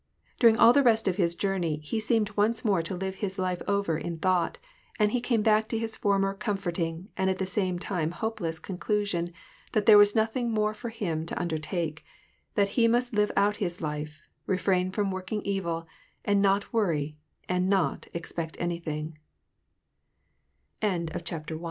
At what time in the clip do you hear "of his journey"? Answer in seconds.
1.07-1.77